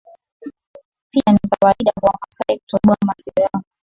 [1.11, 3.63] Pia ni kawaida kwa wamasai kutoboa masikio yao